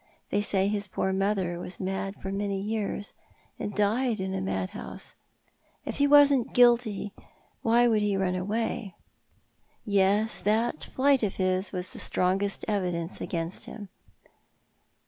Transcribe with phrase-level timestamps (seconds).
[0.31, 3.13] They say his poor mother was mad for many years,
[3.59, 5.13] and died in a madhouse.
[5.85, 7.13] If he wasn't guilty
[7.61, 8.95] why should he run away?"
[9.85, 13.89] Yes, that flight of his was the strongest evidence against him.